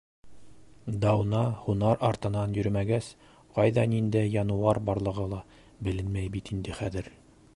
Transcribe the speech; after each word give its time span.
Дауна 1.01 1.41
һунар 1.65 1.99
артынан 2.09 2.55
йөрөмәгәс, 2.61 3.09
ҡайҙа 3.59 3.85
ниндәй 3.93 4.33
януар 4.39 4.81
барлығы 4.89 5.29
ла 5.35 5.45
беленмәй 5.89 6.35
бит 6.39 6.53
инде 6.57 6.79
хәҙер. 6.83 7.13